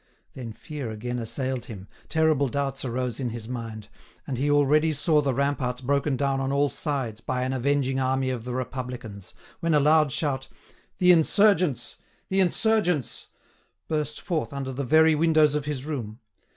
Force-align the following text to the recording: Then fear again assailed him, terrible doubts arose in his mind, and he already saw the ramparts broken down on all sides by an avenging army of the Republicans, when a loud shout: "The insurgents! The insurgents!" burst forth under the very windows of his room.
Then 0.33 0.51
fear 0.51 0.89
again 0.89 1.19
assailed 1.19 1.65
him, 1.65 1.87
terrible 2.09 2.47
doubts 2.47 2.83
arose 2.83 3.19
in 3.19 3.29
his 3.29 3.47
mind, 3.47 3.87
and 4.25 4.35
he 4.39 4.49
already 4.49 4.93
saw 4.93 5.21
the 5.21 5.31
ramparts 5.35 5.79
broken 5.79 6.15
down 6.17 6.39
on 6.39 6.51
all 6.51 6.69
sides 6.69 7.21
by 7.21 7.43
an 7.43 7.53
avenging 7.53 7.99
army 7.99 8.31
of 8.31 8.43
the 8.43 8.55
Republicans, 8.55 9.35
when 9.59 9.75
a 9.75 9.79
loud 9.79 10.11
shout: 10.11 10.47
"The 10.97 11.11
insurgents! 11.11 11.97
The 12.29 12.39
insurgents!" 12.39 13.27
burst 13.87 14.19
forth 14.21 14.53
under 14.53 14.73
the 14.73 14.83
very 14.83 15.13
windows 15.13 15.53
of 15.53 15.65
his 15.65 15.85
room. 15.85 16.19